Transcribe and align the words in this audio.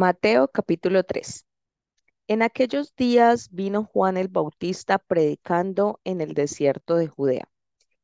Mateo 0.00 0.48
capítulo 0.48 1.04
3. 1.04 1.44
En 2.26 2.40
aquellos 2.40 2.96
días 2.96 3.50
vino 3.50 3.84
Juan 3.84 4.16
el 4.16 4.28
Bautista 4.28 4.96
predicando 4.96 6.00
en 6.04 6.22
el 6.22 6.32
desierto 6.32 6.96
de 6.96 7.06
Judea 7.06 7.50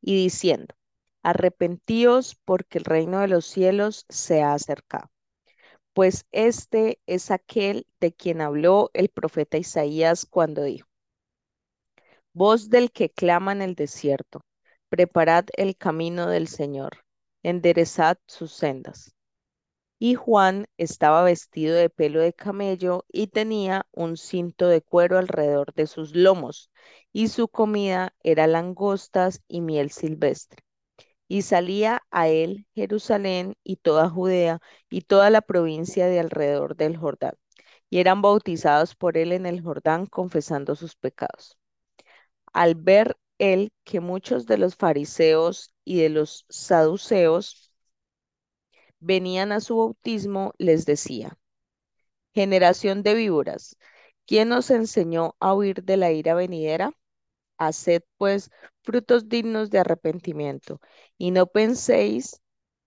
y 0.03 0.15
diciendo, 0.15 0.75
Arrepentíos 1.23 2.35
porque 2.45 2.77
el 2.77 2.85
reino 2.85 3.21
de 3.21 3.29
los 3.29 3.47
cielos 3.47 4.05
se 4.11 4.43
ha 4.43 4.53
acercado. 4.53 5.11
Pues 5.95 6.27
este 6.33 7.01
es 7.07 7.31
aquel 7.31 7.87
de 7.99 8.13
quien 8.13 8.43
habló 8.43 8.91
el 8.93 9.09
profeta 9.09 9.57
Isaías 9.57 10.27
cuando 10.27 10.65
dijo, 10.65 10.87
Voz 12.35 12.69
del 12.69 12.93
que 12.93 13.09
clama 13.09 13.53
en 13.53 13.63
el 13.63 13.75
desierto, 13.75 14.43
preparad 14.91 15.47
el 15.57 15.79
camino 15.79 16.29
del 16.29 16.47
Señor, 16.47 17.07
enderezad 17.43 18.19
sus 18.27 18.53
sendas. 18.53 19.16
Y 19.99 20.15
Juan 20.15 20.67
estaba 20.79 21.23
vestido 21.23 21.75
de 21.75 21.91
pelo 21.91 22.21
de 22.21 22.33
camello 22.33 23.05
y 23.09 23.29
tenía 23.29 23.87
un 23.93 24.17
cinto 24.17 24.69
de 24.69 24.83
cuero 24.83 25.19
alrededor 25.19 25.75
de 25.75 25.87
sus 25.87 26.15
lomos, 26.15 26.71
y 27.13 27.29
su 27.29 27.49
comida 27.49 28.15
era 28.23 28.47
langostas 28.47 29.43
y 29.49 29.61
miel 29.63 29.91
silvestre. 29.91 30.63
Y 31.29 31.43
salía 31.43 32.03
a 32.11 32.29
él 32.29 32.67
Jerusalén 32.75 33.57
y 33.65 33.77
toda 33.77 34.11
Judea 34.11 34.61
y 34.91 35.03
toda 35.03 35.31
la 35.31 35.43
provincia 35.43 36.07
de 36.07 36.21
alrededor 36.21 36.77
del 36.77 36.97
Jordán, 36.97 37.35
y 37.91 38.01
eran 38.01 38.23
bautizados 38.23 38.95
por 38.97 39.17
él 39.19 39.33
en 39.33 39.47
el 39.47 39.63
Jordán 39.63 40.07
confesando 40.07 40.75
sus 40.77 40.97
pecados. 40.97 41.59
Al 42.53 42.75
ver 42.75 43.17
él 43.39 43.73
que 43.85 44.01
muchos 44.01 44.47
de 44.47 44.59
los 44.59 44.77
fariseos 44.77 45.73
y 45.85 46.01
de 46.01 46.09
los 46.09 46.47
saduceos 46.49 47.66
venían 49.01 49.53
a 49.53 49.61
su 49.61 49.77
bautismo, 49.79 50.55
les 50.59 50.87
decía, 50.87 51.39
generación 52.35 53.03
de 53.03 53.15
víboras, 53.15 53.77
¿quién 54.27 54.53
os 54.53 54.71
enseñó 54.71 55.37
a 55.41 55.55
huir 55.55 55.85
de 55.85 55.97
la 55.97 56.13
ira 56.13 56.35
venidera? 56.35 56.93
Haced 57.59 58.03
pues 58.19 58.51
frutos 58.83 59.29
dignos 59.29 59.71
de 59.71 59.81
arrepentimiento, 59.81 60.81
y 61.19 61.31
no 61.33 61.47
penséis 61.47 62.41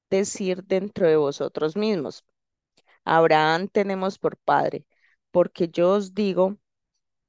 decir 0.09 0.63
dentro 0.65 1.07
de 1.07 1.17
vosotros 1.17 1.75
mismos, 1.77 2.25
Abraham 3.05 3.67
tenemos 3.69 4.19
por 4.19 4.37
padre, 4.37 4.85
porque 5.31 5.69
yo 5.69 5.91
os 5.91 6.13
digo 6.13 6.57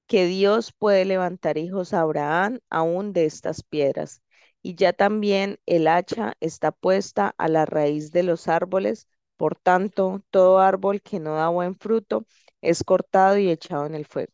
que 0.07 0.27
Dios 0.27 0.73
puede 0.73 1.05
levantar 1.05 1.59
hijos 1.59 1.95
a 1.95 2.03
Abraham 2.03 2.61
aún 2.71 3.13
de 3.13 3.27
estas 3.27 3.63
piedras. 3.63 4.23
Y 4.63 4.75
ya 4.75 4.93
también 4.93 5.59
el 5.67 5.89
hacha 5.89 6.35
está 6.41 6.73
puesta 6.73 7.35
a 7.39 7.49
la 7.49 7.67
raíz 7.67 8.13
de 8.13 8.23
los 8.23 8.49
árboles, 8.49 9.09
por 9.37 9.57
tanto, 9.57 10.23
todo 10.31 10.59
árbol 10.61 11.01
que 11.03 11.19
no 11.21 11.35
da 11.37 11.49
buen 11.49 11.77
fruto 11.77 12.27
es 12.61 12.85
cortado 12.85 13.39
y 13.39 13.51
echado 13.51 13.87
en 13.87 13.95
el 13.95 14.07
fuego. 14.07 14.33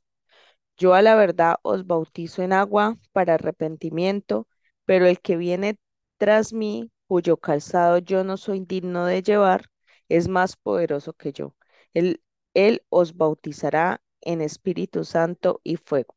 Yo 0.76 0.94
a 0.94 1.02
la 1.02 1.14
verdad 1.16 1.56
os 1.62 1.86
bautizo 1.86 2.42
en 2.42 2.52
agua 2.52 2.98
para 3.12 3.34
arrepentimiento, 3.34 4.48
pero 4.84 5.06
el 5.06 5.20
que 5.20 5.36
viene 5.36 5.78
tras 6.18 6.52
mí, 6.52 6.90
cuyo 7.08 7.36
calzado 7.38 7.98
yo 7.98 8.24
no 8.24 8.36
soy 8.36 8.60
digno 8.60 9.04
de 9.06 9.22
llevar, 9.22 9.66
es 10.08 10.28
más 10.28 10.56
poderoso 10.56 11.12
que 11.14 11.32
yo. 11.32 11.54
Él, 11.94 12.22
él 12.54 12.82
os 12.90 13.16
bautizará 13.16 14.00
en 14.22 14.40
Espíritu 14.40 15.04
Santo 15.04 15.60
y 15.64 15.76
fuego. 15.76 16.14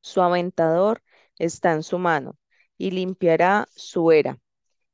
Su 0.00 0.22
aventador 0.22 1.02
está 1.38 1.72
en 1.72 1.82
su 1.84 1.98
mano 1.98 2.36
y 2.78 2.92
limpiará 2.92 3.68
su 3.76 4.12
era 4.12 4.38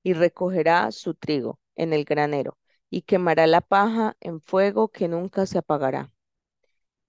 y 0.02 0.14
recogerá 0.14 0.92
su 0.92 1.14
trigo 1.14 1.60
en 1.76 1.92
el 1.94 2.04
granero 2.04 2.58
y 2.90 3.02
quemará 3.02 3.46
la 3.46 3.60
paja 3.62 4.16
en 4.20 4.40
fuego 4.40 4.88
que 4.88 5.08
nunca 5.08 5.46
se 5.46 5.58
apagará. 5.58 6.12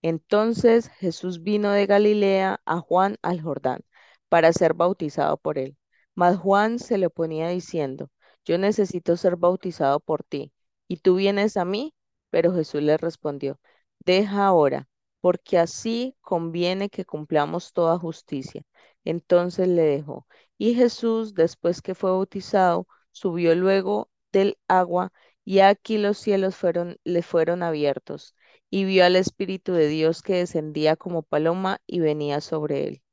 Entonces 0.02 0.88
Jesús 0.90 1.44
vino 1.44 1.72
de 1.72 1.86
Galilea 1.86 2.62
a 2.66 2.80
Juan 2.80 3.18
al 3.22 3.42
Jordán 3.42 3.82
para 4.30 4.54
ser 4.54 4.74
bautizado 4.74 5.38
por 5.38 5.58
él. 5.58 5.78
Mas 6.14 6.38
Juan 6.38 6.80
se 6.80 6.98
le 6.98 7.10
ponía 7.10 7.50
diciendo, 7.50 8.10
yo 8.46 8.58
necesito 8.58 9.18
ser 9.18 9.36
bautizado 9.36 10.00
por 10.00 10.24
ti, 10.24 10.54
¿y 10.88 10.98
tú 10.98 11.16
vienes 11.16 11.58
a 11.58 11.66
mí? 11.66 11.94
Pero 12.30 12.54
Jesús 12.54 12.82
le 12.82 12.98
respondió, 12.98 13.60
deja 14.06 14.46
ahora, 14.46 14.88
porque 15.22 15.58
así 15.58 16.16
conviene 16.22 16.90
que 16.90 17.04
cumplamos 17.06 17.74
toda 17.74 17.98
justicia. 18.00 18.64
Entonces 19.06 19.68
le 19.70 19.84
dejó. 19.84 20.28
Y 20.58 20.76
Jesús, 20.76 21.34
después 21.36 21.82
que 21.82 21.96
fue 21.96 22.12
bautizado, 22.12 22.88
subió 23.12 23.56
luego 23.56 24.10
del 24.34 24.58
agua, 24.68 25.14
y 25.46 25.60
aquí 25.60 25.98
los 25.98 26.18
cielos 26.18 26.58
le 27.04 27.22
fueron 27.24 27.64
abiertos, 27.64 28.36
y 28.70 28.86
vio 28.86 29.06
al 29.06 29.16
Espíritu 29.16 29.74
de 29.74 29.88
Dios 29.88 30.22
que 30.24 30.36
descendía 30.36 30.98
como 30.98 31.24
paloma 31.24 31.80
y 31.88 32.00
venía 32.02 32.42
sobre 32.42 32.88
él. 32.88 33.04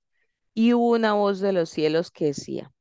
Y 0.55 0.75
hubo 0.75 0.93
una 0.93 1.15
voz 1.15 1.41
de 1.41 1.53
los 1.53 1.71
cielos 1.71 2.11
que 2.11 2.27
decía, 2.27 2.73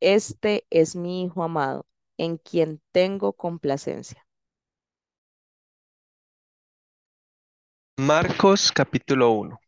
Este 0.00 0.66
es 0.70 0.96
mi 0.96 1.24
Hijo 1.24 1.42
amado, 1.42 1.86
en 2.18 2.38
quien 2.38 2.80
tengo 2.92 3.34
complacencia. 3.34 4.26
Marcos 7.98 8.72
capítulo 8.72 9.30
1 9.30 9.60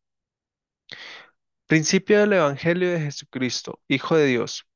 Principio 1.66 2.21
del 2.21 2.32
Evangelio 2.34 2.93
de 2.93 3.00
Jesucristo, 3.00 3.81
Hijo 3.88 4.16
de 4.16 4.27
Dios, 4.27 4.69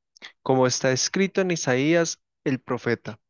como 0.43 0.67
está 0.67 0.91
escrito 0.91 1.41
en 1.41 1.53
Isaías 1.53 2.21
el 2.43 2.61
profeta. 2.61 3.21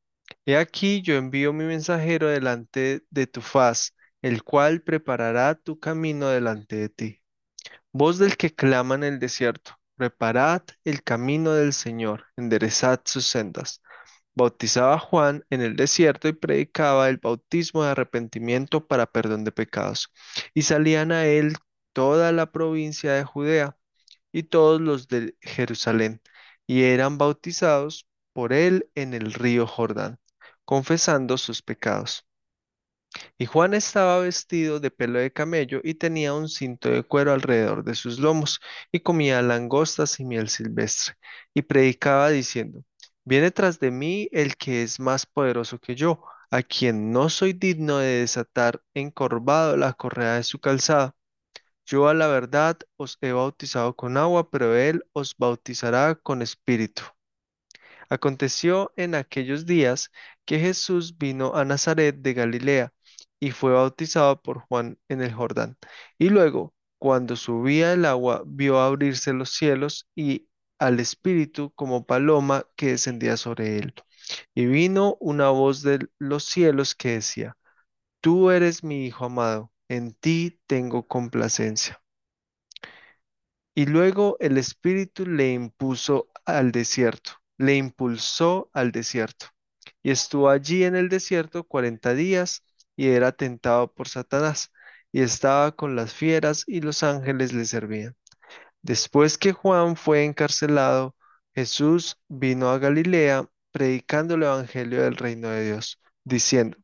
He 0.47 0.57
aquí 0.57 1.03
yo 1.03 1.17
envío 1.17 1.53
mi 1.53 1.65
mensajero 1.65 2.29
delante 2.29 3.05
de 3.11 3.27
tu 3.27 3.43
faz, 3.43 3.95
el 4.23 4.45
cual 4.45 4.81
preparará 4.81 5.55
tu 5.57 5.79
camino 5.79 6.29
delante 6.29 6.77
de 6.77 6.89
ti. 6.89 7.23
Voz 7.93 8.17
del 8.19 8.39
que 8.39 8.55
clama 8.55 8.95
en 8.95 9.05
el 9.05 9.19
desierto, 9.19 9.79
preparad 9.95 10.63
el 10.85 11.03
camino 11.03 11.53
del 11.53 11.75
Señor, 11.75 12.25
enderezad 12.39 13.03
sus 13.05 13.27
sendas. 13.27 13.83
Bautizaba 14.35 14.99
Juan 14.99 15.45
en 15.51 15.61
el 15.61 15.77
desierto 15.77 16.29
y 16.29 16.33
predicaba 16.33 17.11
el 17.11 17.19
bautismo 17.19 17.85
de 17.85 17.91
arrepentimiento 17.91 18.87
para 18.87 19.05
perdón 19.05 19.45
de 19.45 19.53
pecados. 19.53 20.11
Y 20.55 20.63
salían 20.63 21.13
a 21.13 21.27
él 21.27 21.57
toda 21.93 22.33
la 22.33 22.53
provincia 22.53 23.13
de 23.15 23.25
Judea 23.25 23.77
y 24.33 24.45
todos 24.45 24.81
los 24.81 25.09
de 25.09 25.37
Jerusalén, 25.43 26.23
y 26.67 26.85
eran 26.85 27.19
bautizados 27.19 28.09
por 28.33 28.53
él 28.53 28.91
en 28.95 29.15
el 29.15 29.33
río 29.33 29.67
Jordán, 29.67 30.19
confesando 30.65 31.39
sus 31.39 31.63
pecados. 31.63 32.27
Y 33.39 33.47
Juan 33.47 33.75
estaba 33.75 34.21
vestido 34.21 34.79
de 34.81 34.91
pelo 34.91 35.19
de 35.19 35.33
camello 35.33 35.81
y 35.83 35.95
tenía 35.95 36.33
un 36.35 36.49
cinto 36.49 36.91
de 36.91 37.03
cuero 37.03 37.33
alrededor 37.33 37.83
de 37.85 37.95
sus 37.97 38.19
lomos, 38.21 38.61
y 38.93 39.01
comía 39.01 39.43
langostas 39.43 40.21
y 40.21 40.25
miel 40.25 40.49
silvestre, 40.49 41.17
y 41.55 41.63
predicaba 41.63 42.31
diciendo, 42.31 42.85
Viene 43.25 43.51
tras 43.51 43.81
de 43.81 43.91
mí 43.91 44.29
el 44.33 44.57
que 44.57 44.83
es 44.83 45.01
más 45.01 45.27
poderoso 45.27 45.79
que 45.79 45.95
yo, 45.97 46.23
a 46.51 46.63
quien 46.63 47.13
no 47.13 47.29
soy 47.29 47.53
digno 47.53 47.99
de 47.99 48.21
desatar 48.21 48.83
encorvado 48.95 49.77
la 49.77 49.93
correa 49.93 50.35
de 50.35 50.45
su 50.45 50.59
calzado. 50.61 51.15
Yo 51.91 52.07
a 52.07 52.15
la 52.15 52.29
verdad 52.29 52.79
os 52.97 53.19
he 53.21 53.33
bautizado 53.33 53.97
con 53.97 54.17
agua, 54.17 54.49
pero 54.49 54.77
él 54.77 55.03
os 55.13 55.35
bautizará 55.37 56.15
con 56.15 56.41
espíritu. 56.41 57.03
Aconteció 58.09 58.93
en 58.97 59.17
aquellos 59.17 59.67
días 59.67 60.13
que 60.45 60.61
Jesús 60.61 61.19
vino 61.19 61.57
a 61.57 61.65
Nazaret 61.65 62.15
de 62.17 62.35
Galilea 62.35 62.93
y 63.41 63.51
fue 63.51 63.73
bautizado 63.73 64.41
por 64.41 64.61
Juan 64.61 65.01
en 65.09 65.21
el 65.21 65.35
Jordán. 65.35 65.79
Y 66.17 66.29
luego, 66.29 66.75
cuando 66.99 67.35
subía 67.35 67.93
el 67.93 68.05
agua, 68.05 68.45
vio 68.47 68.79
abrirse 68.79 69.33
los 69.33 69.51
cielos 69.51 70.09
y 70.15 70.49
al 70.79 71.01
Espíritu 71.01 71.73
como 71.75 72.07
paloma 72.07 72.67
que 72.77 72.93
descendía 72.93 73.37
sobre 73.37 73.79
él. 73.79 73.95
Y 74.55 74.67
vino 74.67 75.17
una 75.21 75.49
voz 75.51 75.83
de 75.83 76.07
los 76.21 76.45
cielos 76.45 76.95
que 76.95 77.11
decía, 77.15 77.57
Tú 78.21 78.51
eres 78.51 78.85
mi 78.85 79.07
Hijo 79.07 79.25
amado, 79.27 79.73
en 79.91 80.15
ti 80.15 80.61
tengo 80.69 81.09
complacencia. 81.09 82.01
Y 83.75 83.87
luego 83.87 84.37
el 84.39 84.57
Espíritu 84.57 85.27
le 85.27 85.53
impuso 85.53 86.29
al 86.45 86.71
desierto, 86.71 87.33
le 87.59 87.75
impulsó 87.75 88.71
al 88.73 88.93
desierto. 88.93 89.47
Y 90.03 90.13
estuvo 90.13 90.49
allí 90.49 90.85
en 90.85 90.95
el 90.95 91.09
desierto 91.09 91.65
cuarenta 91.65 92.15
días 92.15 92.63
y 92.95 93.09
era 93.09 93.33
tentado 93.33 93.93
por 93.93 94.09
Satanás, 94.09 94.73
y 95.11 95.23
estaba 95.23 95.73
con 95.73 95.97
las 95.97 96.15
fieras 96.15 96.63
y 96.69 96.83
los 96.83 97.03
ángeles 97.03 97.53
le 97.53 97.65
servían. 97.65 98.17
Después 98.83 99.39
que 99.39 99.53
Juan 99.53 99.97
fue 99.97 100.25
encarcelado, 100.25 101.17
Jesús 101.53 102.17
vino 102.29 102.71
a 102.71 102.79
Galilea 102.79 103.51
predicando 103.73 104.37
el 104.37 104.45
Evangelio 104.45 105.03
del 105.03 105.17
reino 105.17 105.49
de 105.49 105.65
Dios, 105.67 106.01
diciendo, 106.25 106.79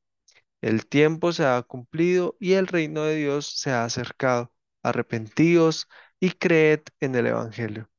el 0.60 0.86
tiempo 0.86 1.32
se 1.32 1.44
ha 1.44 1.62
cumplido 1.62 2.36
y 2.40 2.54
el 2.54 2.66
reino 2.66 3.04
de 3.04 3.16
Dios 3.16 3.46
se 3.46 3.70
ha 3.70 3.84
acercado. 3.84 4.52
Arrepentíos 4.82 5.88
y 6.20 6.30
creed 6.32 6.80
en 7.00 7.14
el 7.16 7.26
Evangelio. 7.26 7.90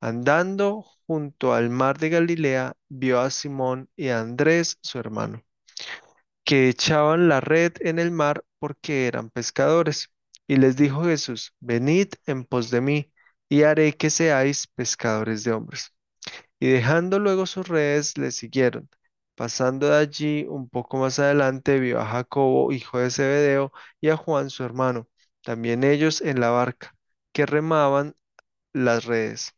Andando 0.00 0.82
junto 1.06 1.54
al 1.54 1.70
mar 1.70 1.98
de 1.98 2.10
Galilea, 2.10 2.74
vio 2.88 3.20
a 3.20 3.30
Simón 3.30 3.88
y 3.96 4.08
a 4.08 4.20
Andrés, 4.20 4.78
su 4.82 4.98
hermano, 4.98 5.44
que 6.44 6.68
echaban 6.68 7.28
la 7.28 7.40
red 7.40 7.72
en 7.80 7.98
el 7.98 8.10
mar 8.10 8.44
porque 8.58 9.06
eran 9.06 9.30
pescadores. 9.30 10.10
Y 10.46 10.56
les 10.56 10.76
dijo 10.76 11.04
Jesús, 11.04 11.54
venid 11.60 12.08
en 12.26 12.44
pos 12.44 12.70
de 12.70 12.80
mí, 12.80 13.12
y 13.48 13.62
haré 13.62 13.96
que 13.96 14.10
seáis 14.10 14.66
pescadores 14.68 15.44
de 15.44 15.52
hombres. 15.52 15.92
Y 16.60 16.68
dejando 16.68 17.18
luego 17.18 17.46
sus 17.46 17.68
redes, 17.68 18.18
le 18.18 18.32
siguieron. 18.32 18.88
Pasando 19.36 19.88
de 19.88 19.98
allí 19.98 20.46
un 20.48 20.68
poco 20.70 20.98
más 20.98 21.18
adelante, 21.20 21.80
vio 21.80 22.00
a 22.00 22.06
Jacobo, 22.06 22.72
hijo 22.72 22.98
de 23.00 23.10
Zebedeo, 23.12 23.72
y 24.02 24.10
a 24.10 24.18
Juan, 24.18 24.50
su 24.50 24.64
hermano, 24.64 25.08
también 25.44 25.84
ellos 25.84 26.22
en 26.22 26.40
la 26.40 26.50
barca, 26.50 26.96
que 27.32 27.46
remaban 27.46 28.16
las 28.74 29.04
redes, 29.06 29.54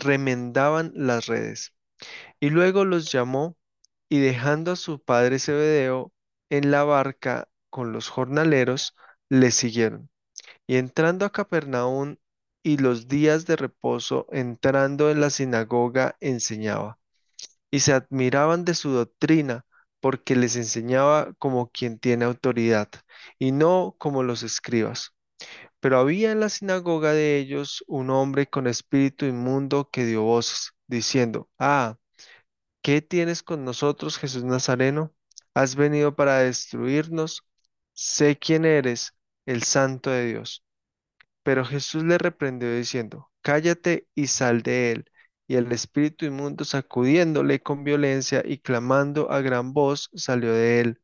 remendaban 0.00 0.92
las 0.96 1.26
redes. 1.26 1.74
Y 2.40 2.50
luego 2.50 2.86
los 2.86 3.12
llamó, 3.12 3.56
y 4.10 4.20
dejando 4.20 4.72
a 4.72 4.76
su 4.76 5.02
padre 5.02 5.40
Zebedeo 5.40 6.12
en 6.50 6.72
la 6.72 6.84
barca 6.84 7.48
con 7.70 7.92
los 7.92 8.10
jornaleros, 8.10 8.96
le 9.30 9.52
siguieron. 9.52 10.10
Y 10.68 10.78
entrando 10.78 11.26
a 11.26 11.32
Capernaum 11.32 12.18
y 12.64 12.78
los 12.78 13.08
días 13.08 13.46
de 13.46 13.56
reposo, 13.56 14.28
entrando 14.32 15.10
en 15.12 15.22
la 15.22 15.30
sinagoga, 15.30 16.16
enseñaba. 16.20 16.99
Y 17.70 17.80
se 17.80 17.92
admiraban 17.92 18.64
de 18.64 18.74
su 18.74 18.90
doctrina, 18.90 19.64
porque 20.00 20.36
les 20.36 20.56
enseñaba 20.56 21.32
como 21.38 21.70
quien 21.70 21.98
tiene 21.98 22.24
autoridad, 22.24 22.88
y 23.38 23.52
no 23.52 23.96
como 23.98 24.22
los 24.22 24.42
escribas. 24.42 25.12
Pero 25.80 25.98
había 25.98 26.32
en 26.32 26.40
la 26.40 26.48
sinagoga 26.48 27.12
de 27.12 27.38
ellos 27.38 27.84
un 27.88 28.10
hombre 28.10 28.48
con 28.48 28.66
espíritu 28.66 29.26
inmundo 29.26 29.90
que 29.90 30.04
dio 30.06 30.22
voces, 30.22 30.72
diciendo, 30.88 31.50
Ah, 31.58 31.96
¿qué 32.82 33.02
tienes 33.02 33.42
con 33.42 33.64
nosotros, 33.64 34.18
Jesús 34.18 34.44
Nazareno? 34.44 35.14
¿Has 35.54 35.76
venido 35.76 36.14
para 36.16 36.38
destruirnos? 36.38 37.42
Sé 37.94 38.38
quién 38.38 38.64
eres, 38.64 39.14
el 39.46 39.62
Santo 39.62 40.10
de 40.10 40.26
Dios. 40.26 40.64
Pero 41.42 41.64
Jesús 41.64 42.04
le 42.04 42.18
reprendió 42.18 42.74
diciendo, 42.74 43.30
Cállate 43.42 44.08
y 44.14 44.28
sal 44.28 44.62
de 44.62 44.92
él. 44.92 45.09
Y 45.50 45.56
el 45.56 45.72
espíritu 45.72 46.26
inmundo 46.26 46.64
sacudiéndole 46.64 47.60
con 47.60 47.82
violencia 47.82 48.40
y 48.46 48.58
clamando 48.58 49.32
a 49.32 49.40
gran 49.40 49.72
voz 49.72 50.08
salió 50.14 50.52
de 50.52 50.78
él. 50.80 51.02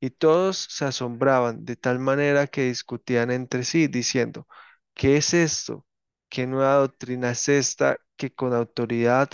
Y 0.00 0.10
todos 0.10 0.58
se 0.70 0.84
asombraban 0.84 1.64
de 1.64 1.74
tal 1.74 1.98
manera 1.98 2.46
que 2.46 2.66
discutían 2.66 3.32
entre 3.32 3.64
sí, 3.64 3.88
diciendo, 3.88 4.46
¿qué 4.94 5.16
es 5.16 5.34
esto? 5.34 5.84
¿Qué 6.28 6.46
nueva 6.46 6.76
doctrina 6.76 7.32
es 7.32 7.48
esta 7.48 7.98
que 8.16 8.32
con 8.32 8.54
autoridad 8.54 9.30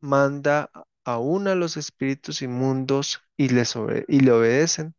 manda 0.00 0.72
aún 1.04 1.46
a 1.46 1.54
los 1.54 1.76
espíritus 1.76 2.42
inmundos 2.42 3.22
y 3.36 3.50
les 3.50 3.76
y 4.08 4.20
le 4.20 4.32
obedecen? 4.32 4.96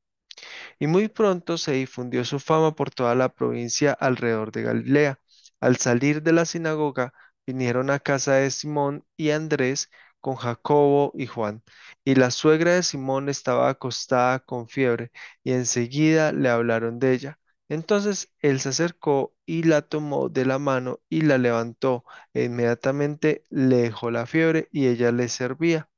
Y 0.79 0.87
muy 0.87 1.09
pronto 1.09 1.57
se 1.57 1.73
difundió 1.73 2.23
su 2.23 2.39
fama 2.39 2.75
por 2.75 2.91
toda 2.91 3.13
la 3.15 3.27
provincia 3.35 3.91
alrededor 3.91 4.53
de 4.53 4.61
Galilea. 4.63 5.19
Al 5.59 5.75
salir 5.75 6.23
de 6.23 6.31
la 6.31 6.45
sinagoga, 6.45 7.13
vinieron 7.51 7.89
a 7.89 7.99
casa 7.99 8.33
de 8.35 8.51
Simón 8.51 9.05
y 9.17 9.31
Andrés 9.31 9.89
con 10.19 10.35
Jacobo 10.35 11.11
y 11.15 11.25
Juan. 11.27 11.63
Y 12.03 12.15
la 12.15 12.31
suegra 12.31 12.73
de 12.75 12.83
Simón 12.83 13.29
estaba 13.29 13.69
acostada 13.69 14.39
con 14.39 14.67
fiebre, 14.67 15.11
y 15.43 15.51
enseguida 15.53 16.31
le 16.31 16.49
hablaron 16.49 16.99
de 16.99 17.13
ella. 17.13 17.39
Entonces 17.69 18.33
él 18.39 18.59
se 18.59 18.69
acercó 18.69 19.35
y 19.45 19.63
la 19.63 19.81
tomó 19.81 20.29
de 20.29 20.45
la 20.45 20.59
mano 20.59 20.99
y 21.09 21.21
la 21.21 21.37
levantó, 21.37 22.05
e 22.33 22.43
inmediatamente 22.45 23.45
le 23.49 23.77
dejó 23.77 24.11
la 24.11 24.25
fiebre 24.25 24.67
y 24.71 24.87
ella 24.87 25.11
le 25.11 25.29
servía. 25.29 25.89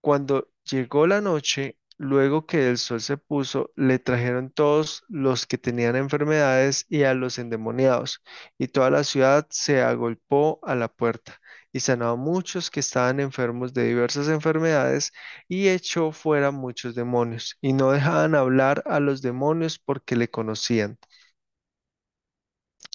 Cuando 0.00 0.48
llegó 0.64 1.06
la 1.06 1.20
noche, 1.20 1.77
luego 1.98 2.46
que 2.46 2.68
el 2.70 2.78
sol 2.78 3.00
se 3.00 3.16
puso, 3.18 3.72
le 3.76 3.98
trajeron 3.98 4.50
todos 4.50 5.04
los 5.08 5.46
que 5.46 5.58
tenían 5.58 5.96
enfermedades 5.96 6.86
y 6.88 7.02
a 7.04 7.14
los 7.14 7.38
endemoniados, 7.38 8.22
y 8.58 8.68
toda 8.68 8.90
la 8.90 9.04
ciudad 9.04 9.46
se 9.50 9.82
agolpó 9.82 10.60
a 10.62 10.74
la 10.74 10.88
puerta, 10.88 11.40
y 11.72 11.80
sanó 11.80 12.08
a 12.10 12.16
muchos 12.16 12.70
que 12.70 12.80
estaban 12.80 13.20
enfermos 13.20 13.74
de 13.74 13.84
diversas 13.84 14.28
enfermedades, 14.28 15.12
y 15.48 15.68
echó 15.68 16.12
fuera 16.12 16.50
muchos 16.52 16.94
demonios, 16.94 17.56
y 17.60 17.72
no 17.74 17.92
dejaban 17.92 18.34
hablar 18.34 18.82
a 18.86 19.00
los 19.00 19.22
demonios 19.22 19.78
porque 19.78 20.16
le 20.16 20.30
conocían. 20.30 20.98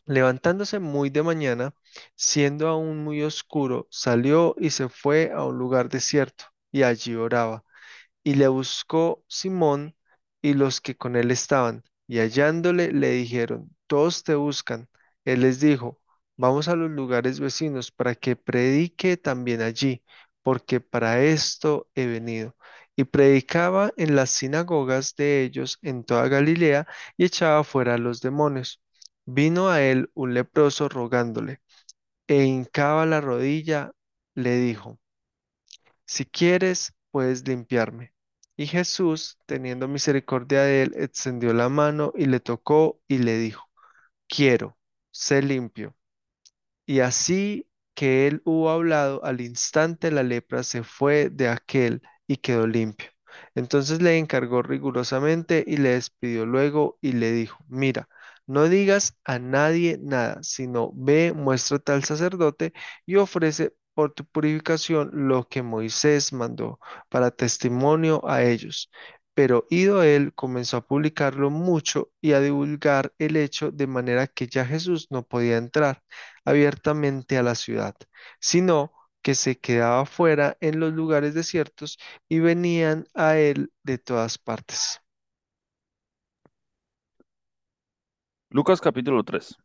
Levantándose 0.06 0.80
muy 0.80 1.10
de 1.10 1.24
mañana, 1.24 1.74
siendo 2.16 2.70
aún 2.70 3.04
muy 3.04 3.22
oscuro, 3.24 3.88
salió 3.92 4.56
y 4.58 4.70
se 4.70 4.88
fue 4.90 5.32
a 5.34 5.44
un 5.44 5.58
lugar 5.58 5.90
desierto, 5.90 6.46
y 6.72 6.84
allí 6.84 7.16
oraba. 7.16 7.66
Y 8.24 8.36
le 8.36 8.48
buscó 8.48 9.24
Simón 9.28 9.96
y 10.42 10.54
los 10.54 10.82
que 10.82 10.96
con 10.98 11.16
él 11.16 11.32
estaban, 11.32 11.84
y 12.08 12.20
hallándole 12.20 12.92
le 12.92 13.12
dijeron, 13.12 13.76
todos 13.88 14.24
te 14.24 14.36
buscan. 14.36 14.90
Él 15.26 15.42
les 15.42 15.60
dijo, 15.60 16.02
vamos 16.38 16.68
a 16.68 16.76
los 16.76 16.92
lugares 16.92 17.40
vecinos 17.40 17.92
para 17.92 18.16
que 18.16 18.36
predique 18.36 19.18
también 19.18 19.62
allí, 19.62 20.04
porque 20.42 20.80
para 20.82 21.24
esto 21.24 21.90
he 21.96 22.06
venido. 22.08 22.56
Y 22.96 23.06
predicaba 23.06 23.92
en 23.98 24.16
las 24.16 24.30
sinagogas 24.32 25.16
de 25.16 25.44
ellos 25.44 25.80
en 25.82 26.04
toda 26.04 26.28
Galilea 26.28 26.88
y 27.18 27.26
echaba 27.26 27.64
fuera 27.64 27.96
a 27.96 27.98
los 27.98 28.22
demonios. 28.22 28.82
Vino 29.26 29.70
a 29.70 29.82
él 29.82 30.12
un 30.14 30.34
leproso 30.34 30.90
rogándole, 30.90 31.62
e 32.28 32.44
hincaba 32.46 33.06
la 33.06 33.22
rodilla, 33.22 33.92
le 34.36 34.58
dijo, 34.58 35.00
si 36.06 36.24
quieres, 36.26 36.94
puedes 37.12 37.46
limpiarme. 37.46 38.13
Y 38.56 38.68
Jesús, 38.68 39.40
teniendo 39.46 39.88
misericordia 39.88 40.62
de 40.64 40.84
él, 40.84 40.94
extendió 40.98 41.54
la 41.54 41.70
mano 41.70 42.14
y 42.16 42.26
le 42.28 42.40
tocó 42.40 43.02
y 43.08 43.18
le 43.20 43.38
dijo, 43.38 43.68
quiero, 44.28 44.78
sé 45.12 45.42
limpio. 45.44 45.96
Y 46.86 47.00
así 47.02 47.68
que 47.96 48.28
él 48.28 48.42
hubo 48.46 48.70
hablado, 48.70 49.24
al 49.26 49.42
instante 49.42 50.12
la 50.12 50.24
lepra 50.24 50.64
se 50.64 50.84
fue 50.84 51.30
de 51.30 51.48
aquel 51.50 52.02
y 52.28 52.38
quedó 52.38 52.68
limpio. 52.68 53.10
Entonces 53.56 54.02
le 54.02 54.18
encargó 54.18 54.62
rigurosamente 54.62 55.64
y 55.68 55.78
le 55.78 55.90
despidió 55.90 56.46
luego 56.46 56.98
y 57.02 57.14
le 57.14 57.32
dijo, 57.32 57.58
mira, 57.68 58.10
no 58.48 58.68
digas 58.70 59.18
a 59.24 59.40
nadie 59.40 59.98
nada, 60.02 60.40
sino 60.44 60.92
ve, 60.96 61.34
muéstrate 61.34 61.92
al 61.94 62.04
sacerdote 62.04 62.74
y 63.06 63.16
ofrece 63.16 63.76
por 63.94 64.14
tu 64.14 64.26
purificación 64.26 65.10
lo 65.14 65.48
que 65.48 65.64
Moisés 65.64 66.34
mandó 66.34 66.80
para 67.10 67.32
testimonio 67.32 68.22
a 68.28 68.44
ellos. 68.44 68.90
Pero 69.34 69.66
ido 69.70 70.04
él, 70.04 70.34
comenzó 70.36 70.78
a 70.78 70.88
publicarlo 70.88 71.50
mucho 71.50 72.12
y 72.22 72.34
a 72.34 72.40
divulgar 72.40 73.14
el 73.18 73.36
hecho 73.38 73.72
de 73.72 73.88
manera 73.88 74.28
que 74.28 74.48
ya 74.48 74.66
Jesús 74.66 75.08
no 75.10 75.24
podía 75.24 75.58
entrar 75.58 76.04
abiertamente 76.46 77.38
a 77.38 77.44
la 77.44 77.56
ciudad, 77.56 77.96
sino 78.40 78.94
que 79.24 79.36
se 79.36 79.60
quedaba 79.60 80.06
fuera 80.06 80.58
en 80.62 80.80
los 80.80 80.94
lugares 80.94 81.34
desiertos 81.34 81.98
y 82.30 82.40
venían 82.40 83.08
a 83.16 83.38
él 83.38 83.72
de 83.84 83.98
todas 83.98 84.38
partes. 84.38 85.02
Lucas 88.50 88.80
capítulo 88.80 89.24
3. 89.24 89.58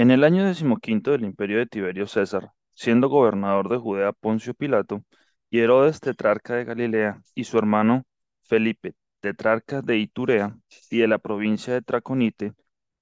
En 0.00 0.10
el 0.10 0.24
año 0.24 0.46
decimoquinto 0.46 1.10
del 1.10 1.24
imperio 1.26 1.58
de 1.58 1.66
Tiberio 1.66 2.06
César, 2.06 2.52
siendo 2.72 3.10
gobernador 3.10 3.68
de 3.68 3.76
Judea 3.76 4.12
Poncio 4.14 4.54
Pilato, 4.54 5.04
y 5.50 5.58
Herodes 5.58 6.00
tetrarca 6.00 6.54
de 6.54 6.64
Galilea, 6.64 7.22
y 7.34 7.44
su 7.44 7.58
hermano 7.58 8.04
Felipe, 8.40 8.94
tetrarca 9.20 9.82
de 9.82 9.98
Iturea 9.98 10.56
y 10.90 11.00
de 11.00 11.06
la 11.06 11.18
provincia 11.18 11.74
de 11.74 11.82
Traconite, 11.82 12.54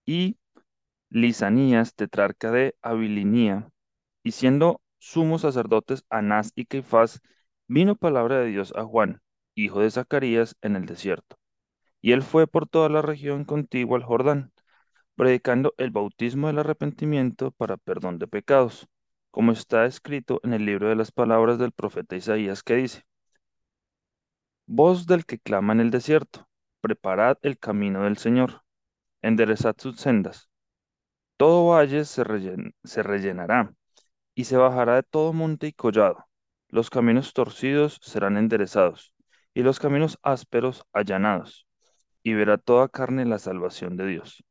y 0.06 0.38
Lisanías, 1.08 1.94
tetrarca 1.94 2.50
de 2.50 2.74
Abilinía, 2.82 3.68
y 4.24 4.32
siendo 4.32 4.80
sumos 4.98 5.42
sacerdotes 5.42 6.04
Anás 6.10 6.50
y 6.56 6.64
Caifás, 6.64 7.20
vino 7.68 7.94
palabra 7.94 8.40
de 8.40 8.46
Dios 8.46 8.72
a 8.74 8.82
Juan, 8.82 9.20
hijo 9.54 9.82
de 9.82 9.92
Zacarías, 9.92 10.56
en 10.62 10.74
el 10.74 10.84
desierto. 10.84 11.36
Y 12.00 12.10
él 12.10 12.22
fue 12.22 12.48
por 12.48 12.66
toda 12.68 12.88
la 12.88 13.02
región 13.02 13.44
contigua 13.44 13.98
al 13.98 14.02
Jordán, 14.02 14.50
predicando 15.18 15.74
el 15.78 15.90
bautismo 15.90 16.46
del 16.46 16.60
arrepentimiento 16.60 17.50
para 17.50 17.76
perdón 17.76 18.20
de 18.20 18.28
pecados, 18.28 18.86
como 19.32 19.50
está 19.50 19.84
escrito 19.84 20.40
en 20.44 20.52
el 20.54 20.64
libro 20.64 20.88
de 20.88 20.94
las 20.94 21.10
palabras 21.10 21.58
del 21.58 21.72
profeta 21.72 22.14
Isaías 22.14 22.62
que 22.62 22.76
dice, 22.76 23.02
Voz 24.66 25.08
del 25.08 25.26
que 25.26 25.40
clama 25.40 25.72
en 25.72 25.80
el 25.80 25.90
desierto, 25.90 26.48
preparad 26.80 27.36
el 27.42 27.58
camino 27.58 28.04
del 28.04 28.16
Señor, 28.16 28.62
enderezad 29.20 29.74
sus 29.76 30.00
sendas. 30.00 30.50
Todo 31.36 31.66
valle 31.66 32.04
se, 32.04 32.22
se 32.84 33.02
rellenará 33.02 33.74
y 34.36 34.44
se 34.44 34.56
bajará 34.56 34.94
de 34.94 35.02
todo 35.02 35.32
monte 35.32 35.66
y 35.66 35.72
collado. 35.72 36.26
Los 36.68 36.90
caminos 36.90 37.32
torcidos 37.32 37.98
serán 38.02 38.36
enderezados 38.36 39.14
y 39.52 39.64
los 39.64 39.80
caminos 39.80 40.16
ásperos 40.22 40.84
allanados, 40.92 41.66
y 42.22 42.34
verá 42.34 42.56
toda 42.56 42.88
carne 42.88 43.24
la 43.24 43.40
salvación 43.40 43.96
de 43.96 44.06
Dios. 44.06 44.44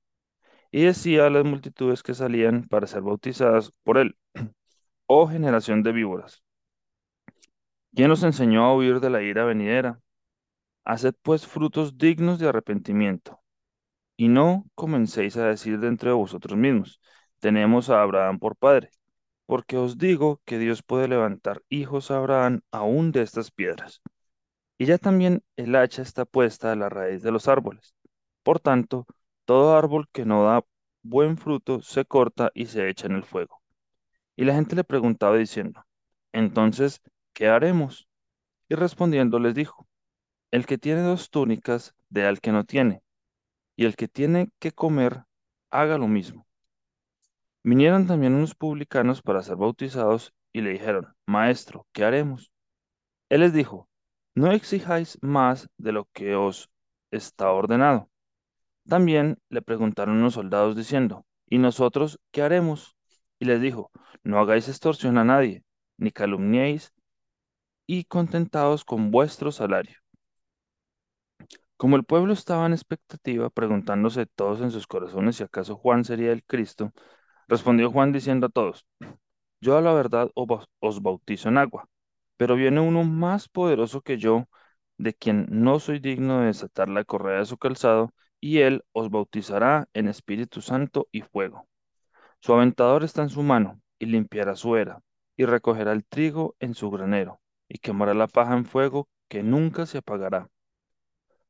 Y 0.71 0.83
decía 0.83 1.25
a 1.27 1.29
las 1.29 1.45
multitudes 1.45 2.03
que 2.03 2.13
salían 2.13 2.67
para 2.67 2.87
ser 2.87 3.01
bautizadas 3.01 3.71
por 3.83 3.97
él, 3.97 4.17
oh 5.07 5.27
generación 5.27 5.83
de 5.83 5.91
víboras, 5.91 6.43
¿Quién 7.95 8.11
os 8.11 8.23
enseñó 8.23 8.63
a 8.65 8.75
huir 8.75 8.99
de 8.99 9.09
la 9.09 9.23
ira 9.23 9.43
venidera? 9.43 9.99
Haced 10.85 11.15
pues 11.23 11.47
frutos 11.47 11.97
dignos 11.97 12.39
de 12.39 12.47
arrepentimiento, 12.49 13.41
y 14.17 14.29
no 14.29 14.65
comencéis 14.75 15.37
a 15.37 15.47
decir 15.47 15.79
de 15.79 15.87
entre 15.87 16.11
vosotros 16.11 16.57
mismos, 16.57 17.01
tenemos 17.39 17.89
a 17.89 18.01
Abraham 18.01 18.39
por 18.39 18.55
padre, 18.55 18.91
porque 19.45 19.77
os 19.77 19.97
digo 19.97 20.41
que 20.45 20.59
Dios 20.59 20.83
puede 20.83 21.07
levantar 21.07 21.63
hijos 21.69 22.11
a 22.11 22.17
Abraham 22.17 22.61
aún 22.71 23.11
de 23.11 23.23
estas 23.23 23.51
piedras. 23.51 24.01
Y 24.77 24.85
ya 24.85 24.97
también 24.97 25.43
el 25.57 25.75
hacha 25.75 26.01
está 26.03 26.25
puesta 26.25 26.71
a 26.71 26.75
la 26.75 26.89
raíz 26.89 27.23
de 27.23 27.31
los 27.31 27.47
árboles. 27.47 27.95
Por 28.43 28.59
tanto, 28.59 29.07
todo 29.47 29.77
árbol 29.77 30.09
que 30.11 30.25
no 30.25 30.43
da 30.43 30.65
buen 31.03 31.37
fruto 31.37 31.81
se 31.81 32.03
corta 32.03 32.51
y 32.53 32.65
se 32.65 32.89
echa 32.89 33.07
en 33.07 33.13
el 33.13 33.23
fuego. 33.23 33.61
Y 34.35 34.43
la 34.43 34.53
gente 34.53 34.75
le 34.75 34.83
preguntaba 34.83 35.37
diciendo, 35.37 35.85
entonces, 36.33 37.01
¿qué 37.33 37.47
haremos? 37.47 38.09
Y 38.67 38.75
respondiendo 38.75 39.39
les 39.39 39.55
dijo, 39.55 39.87
el 40.51 40.65
que 40.65 40.77
tiene 40.77 41.01
dos 41.01 41.29
túnicas, 41.29 41.95
dé 42.09 42.25
al 42.25 42.41
que 42.41 42.51
no 42.51 42.65
tiene, 42.65 43.01
y 43.77 43.85
el 43.85 43.95
que 43.95 44.09
tiene 44.09 44.49
que 44.59 44.73
comer, 44.73 45.23
haga 45.71 45.97
lo 45.97 46.09
mismo. 46.09 46.45
Vinieron 47.63 48.05
también 48.05 48.33
unos 48.33 48.53
publicanos 48.53 49.21
para 49.21 49.43
ser 49.43 49.55
bautizados 49.55 50.33
y 50.51 50.59
le 50.59 50.71
dijeron, 50.71 51.15
Maestro, 51.25 51.87
¿qué 51.93 52.03
haremos? 52.03 52.51
Él 53.29 53.41
les 53.41 53.53
dijo, 53.53 53.87
no 54.35 54.51
exijáis 54.51 55.17
más 55.21 55.69
de 55.77 55.93
lo 55.93 56.05
que 56.11 56.35
os 56.35 56.69
está 57.11 57.49
ordenado. 57.51 58.09
También 58.89 59.37
le 59.49 59.61
preguntaron 59.61 60.21
los 60.21 60.33
soldados 60.33 60.75
diciendo, 60.75 61.25
¿y 61.47 61.59
nosotros 61.59 62.19
qué 62.31 62.41
haremos? 62.41 62.95
Y 63.39 63.45
les 63.45 63.61
dijo, 63.61 63.91
no 64.23 64.39
hagáis 64.39 64.67
extorsión 64.67 65.17
a 65.19 65.23
nadie, 65.23 65.63
ni 65.97 66.11
calumniéis, 66.11 66.91
y 67.87 68.05
contentaos 68.05 68.85
con 68.85 69.11
vuestro 69.11 69.51
salario. 69.51 69.97
Como 71.77 71.95
el 71.95 72.03
pueblo 72.03 72.33
estaba 72.33 72.65
en 72.65 72.73
expectativa, 72.73 73.49
preguntándose 73.49 74.25
todos 74.25 74.61
en 74.61 74.71
sus 74.71 74.87
corazones 74.87 75.35
si 75.37 75.43
acaso 75.43 75.75
Juan 75.75 76.03
sería 76.05 76.31
el 76.31 76.43
Cristo, 76.43 76.91
respondió 77.47 77.91
Juan 77.91 78.11
diciendo 78.13 78.47
a 78.47 78.49
todos, 78.49 78.85
yo 79.61 79.77
a 79.77 79.81
la 79.81 79.93
verdad 79.93 80.29
os 80.35 80.47
bau- 80.47 80.67
os 80.79 81.01
bautizo 81.01 81.49
en 81.49 81.57
agua, 81.59 81.87
pero 82.37 82.55
viene 82.55 82.81
uno 82.81 83.03
más 83.05 83.49
poderoso 83.49 84.01
que 84.01 84.17
yo, 84.17 84.45
de 84.97 85.13
quien 85.15 85.47
no 85.49 85.79
soy 85.79 85.99
digno 85.99 86.41
de 86.41 86.47
desatar 86.47 86.89
la 86.89 87.05
correa 87.05 87.39
de 87.39 87.45
su 87.45 87.57
calzado, 87.57 88.11
y 88.39 88.59
él 88.59 88.83
os 88.91 89.09
bautizará 89.09 89.87
en 89.93 90.07
Espíritu 90.07 90.61
Santo 90.61 91.07
y 91.11 91.21
fuego. 91.21 91.67
Su 92.39 92.53
aventador 92.53 93.03
está 93.03 93.23
en 93.23 93.29
su 93.29 93.43
mano, 93.43 93.81
y 93.99 94.05
limpiará 94.05 94.55
su 94.55 94.75
era, 94.75 95.01
y 95.35 95.45
recogerá 95.45 95.91
el 95.91 96.05
trigo 96.05 96.55
en 96.59 96.73
su 96.73 96.89
granero, 96.91 97.41
y 97.67 97.79
quemará 97.79 98.13
la 98.13 98.27
paja 98.27 98.53
en 98.55 98.65
fuego 98.65 99.07
que 99.27 99.43
nunca 99.43 99.85
se 99.85 99.99
apagará. 99.99 100.49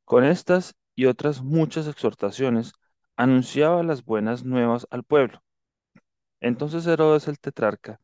Con 0.06 0.24
estas 0.24 0.75
y 0.96 1.06
otras 1.06 1.41
muchas 1.41 1.88
exhortaciones, 1.88 2.74
anunciaba 3.15 3.84
las 3.84 4.06
buenas 4.06 4.44
nuevas 4.46 4.88
al 4.89 5.03
pueblo. 5.03 5.41
Entonces 6.39 6.88
Herodes 6.88 7.27
el 7.27 7.39
tetrarca, 7.39 8.00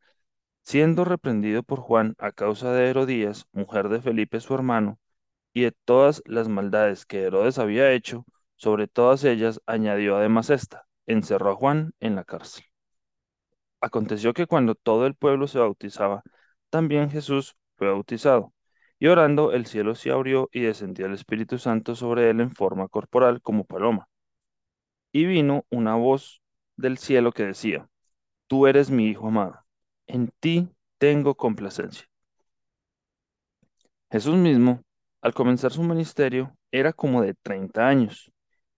siendo 0.63 1.05
reprendido 1.05 1.63
por 1.63 1.79
Juan 1.79 2.15
a 2.17 2.31
causa 2.31 2.71
de 2.73 2.89
Herodías, 2.89 3.45
mujer 3.51 3.89
de 3.89 4.01
Felipe 4.01 4.39
su 4.39 4.53
hermano, 4.55 4.99
y 5.53 5.63
de 5.63 5.71
todas 5.85 6.21
las 6.25 6.47
maldades 6.49 7.05
que 7.05 7.23
Herodes 7.23 7.59
había 7.59 7.91
hecho, 7.91 8.25
sobre 8.63 8.87
todas 8.87 9.25
ellas 9.25 9.59
añadió 9.65 10.15
además 10.15 10.49
esta, 10.49 10.85
encerró 11.05 11.51
a 11.51 11.55
Juan 11.55 11.91
en 11.99 12.15
la 12.15 12.23
cárcel. 12.23 12.63
Aconteció 13.81 14.33
que 14.33 14.47
cuando 14.47 14.73
todo 14.73 15.05
el 15.05 15.15
pueblo 15.15 15.47
se 15.47 15.59
bautizaba, 15.59 16.23
también 16.69 17.11
Jesús 17.11 17.57
fue 17.75 17.89
bautizado. 17.89 18.53
Y 18.99 19.07
orando, 19.07 19.51
el 19.51 19.65
cielo 19.65 19.95
se 19.95 20.11
abrió 20.11 20.47
y 20.53 20.61
descendió 20.61 21.07
el 21.07 21.13
Espíritu 21.13 21.57
Santo 21.57 21.93
sobre 21.93 22.29
él 22.29 22.39
en 22.39 22.51
forma 22.55 22.87
corporal 22.87 23.41
como 23.41 23.65
paloma. 23.65 24.07
Y 25.11 25.25
vino 25.25 25.65
una 25.69 25.95
voz 25.95 26.41
del 26.77 26.97
cielo 26.97 27.33
que 27.33 27.43
decía, 27.45 27.89
Tú 28.47 28.65
eres 28.67 28.89
mi 28.89 29.07
Hijo 29.07 29.27
amado, 29.27 29.59
en 30.07 30.31
ti 30.39 30.69
tengo 30.99 31.35
complacencia. 31.35 32.05
Jesús 34.09 34.37
mismo, 34.37 34.81
al 35.19 35.33
comenzar 35.33 35.73
su 35.73 35.83
ministerio, 35.83 36.55
era 36.71 36.93
como 36.93 37.21
de 37.21 37.33
30 37.33 37.85
años, 37.85 38.32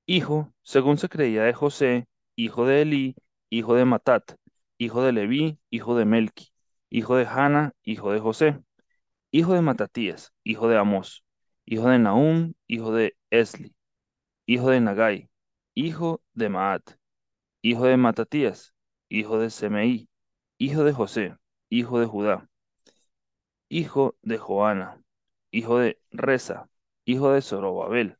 hijo, 0.05 0.53
según 0.63 0.97
se 0.97 1.09
creía, 1.09 1.43
de 1.43 1.53
José, 1.53 2.07
hijo 2.35 2.65
de 2.65 2.81
Elí, 2.81 3.15
hijo 3.49 3.75
de 3.75 3.85
Matat, 3.85 4.33
hijo 4.77 5.03
de 5.03 5.11
Leví, 5.13 5.59
hijo 5.69 5.97
de 5.97 6.05
Melqui, 6.05 6.49
hijo 6.89 7.15
de 7.17 7.25
Jana, 7.25 7.73
hijo 7.83 8.11
de 8.11 8.19
José, 8.19 8.59
hijo 9.31 9.53
de 9.53 9.61
Matatías, 9.61 10.33
hijo 10.43 10.67
de 10.67 10.77
Amós, 10.77 11.23
hijo 11.65 11.89
de 11.89 11.99
Nahum, 11.99 12.53
hijo 12.67 12.91
de 12.93 13.15
Esli, 13.29 13.75
hijo 14.45 14.69
de 14.69 14.81
Nagai, 14.81 15.29
hijo 15.75 16.21
de 16.33 16.49
Maat, 16.49 16.83
hijo 17.61 17.85
de 17.85 17.97
Matatías, 17.97 18.73
hijo 19.09 19.39
de 19.39 19.49
Semeí, 19.49 20.09
hijo 20.57 20.83
de 20.83 20.93
José, 20.93 21.35
hijo 21.69 21.99
de 21.99 22.05
Judá, 22.05 22.49
hijo 23.69 24.15
de 24.21 24.37
Joana, 24.37 25.01
hijo 25.51 25.79
de 25.79 25.99
Reza, 26.11 26.69
hijo 27.05 27.31
de 27.31 27.41
Zorobabel, 27.41 28.17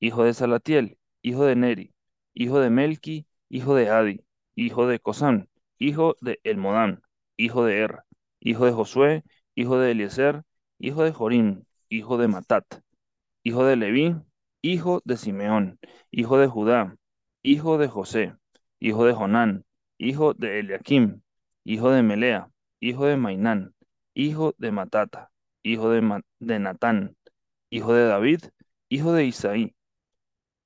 hijo 0.00 0.24
de 0.24 0.34
Salatiel, 0.34 0.98
hijo 1.22 1.44
de 1.46 1.56
Neri, 1.56 1.94
hijo 2.34 2.60
de 2.60 2.70
Melqui, 2.70 3.26
hijo 3.48 3.74
de 3.74 3.90
Adi, 3.90 4.24
hijo 4.54 4.86
de 4.86 4.98
Cosán, 5.00 5.48
hijo 5.78 6.16
de 6.20 6.40
Elmodam, 6.44 7.00
hijo 7.36 7.64
de 7.64 7.80
Er, 7.80 8.00
hijo 8.40 8.66
de 8.66 8.72
Josué, 8.72 9.24
hijo 9.54 9.78
de 9.78 9.92
Eliezer, 9.92 10.42
hijo 10.78 11.04
de 11.04 11.12
Jorim, 11.12 11.64
hijo 11.88 12.18
de 12.18 12.28
Matat, 12.28 12.64
hijo 13.42 13.64
de 13.64 13.76
Leví, 13.76 14.16
hijo 14.62 15.00
de 15.04 15.16
Simeón, 15.16 15.78
hijo 16.10 16.38
de 16.38 16.46
Judá, 16.46 16.96
hijo 17.42 17.78
de 17.78 17.88
José, 17.88 18.34
hijo 18.80 19.04
de 19.04 19.12
Jonán, 19.12 19.64
hijo 19.98 20.34
de 20.34 20.60
Eliakim, 20.60 21.22
hijo 21.64 21.90
de 21.90 22.02
Melea, 22.02 22.48
hijo 22.80 23.06
de 23.06 23.16
Mainán, 23.16 23.74
hijo 24.14 24.54
de 24.58 24.72
Matata, 24.72 25.30
hijo 25.62 25.90
de, 25.90 26.22
de 26.40 26.58
Natán, 26.58 27.16
hijo 27.70 27.94
de 27.94 28.06
David, 28.06 28.40
hijo 28.88 29.12
de 29.12 29.24
Isaí, 29.26 29.74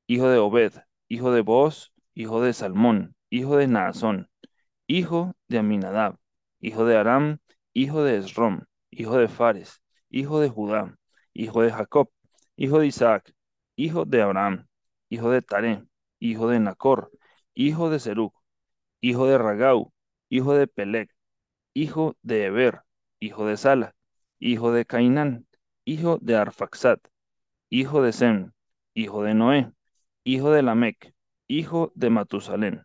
hijo 0.06 0.28
de 0.28 0.38
Obed, 0.38 0.72
hijo 1.08 1.32
de 1.32 1.40
Booz, 1.40 1.92
hijo 2.14 2.40
de 2.40 2.52
Salmón, 2.52 3.14
hijo 3.30 3.56
de 3.56 3.66
Naasón, 3.68 4.28
hijo 4.86 5.34
de 5.48 5.58
Aminadab, 5.58 6.16
hijo 6.60 6.84
de 6.84 6.96
Aram, 6.96 7.38
hijo 7.72 8.04
de 8.04 8.18
Esrom, 8.18 8.62
hijo 8.90 9.18
de 9.18 9.28
Fares, 9.28 9.82
hijo 10.10 10.40
de 10.40 10.48
Judá, 10.48 10.96
hijo 11.32 11.62
de 11.62 11.72
Jacob, 11.72 12.10
hijo 12.56 12.78
de 12.80 12.86
Isaac, 12.86 13.34
hijo 13.76 14.04
de 14.04 14.22
Abraham, 14.22 14.66
hijo 15.08 15.30
de 15.30 15.42
Taré, 15.42 15.84
hijo 16.20 16.48
de 16.48 16.60
Nacor, 16.60 17.10
hijo 17.54 17.90
de 17.90 17.98
Serug, 17.98 18.32
hijo 19.00 19.26
de 19.26 19.38
Ragau, 19.38 19.92
hijo 20.28 20.54
de 20.54 20.66
Peleg, 20.66 21.10
hijo 21.74 22.16
de 22.22 22.46
Eber, 22.46 22.82
hijo 23.20 23.46
de 23.46 23.56
Sala, 23.56 23.94
hijo 24.38 24.72
de 24.72 24.84
Cainán, 24.86 25.46
hijo 25.84 26.18
de 26.20 26.36
Arfaxad, 26.36 26.98
hijo 27.70 28.02
de 28.02 28.12
Sem, 28.12 28.52
hijo 28.94 29.22
de 29.22 29.34
Noé, 29.34 29.72
hijo 30.26 30.50
de 30.50 30.60
Lamec, 30.62 31.14
hijo 31.46 31.92
de 31.94 32.10
Matusalén, 32.10 32.82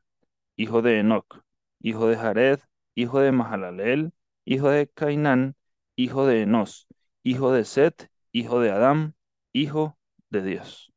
hijo 0.55 0.83
de 0.83 0.99
Enoc, 0.99 1.41
hijo 1.79 2.07
de 2.07 2.15
Jared, 2.15 2.59
hijo 2.93 3.19
de 3.19 3.31
Mahalaleel, 3.31 4.13
hijo 4.45 4.69
de 4.69 4.87
Cainán, 4.87 5.55
hijo 5.95 6.27
de 6.27 6.43
Enos, 6.43 6.87
hijo 7.23 7.51
de 7.51 7.65
Set, 7.65 8.11
hijo 8.31 8.59
de 8.59 8.69
Adán, 8.69 9.15
hijo 9.53 9.97
de 10.29 10.43
Dios. 10.43 10.90